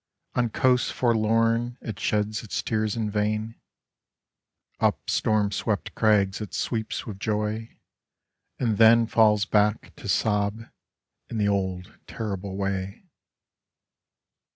[0.33, 3.61] On coasts forlorn it sheds its tears in vain;
[4.79, 7.77] Up storm swept crags it sweeps with joy,
[8.57, 10.63] and then Falls back to sob
[11.29, 13.03] in the old terrible way.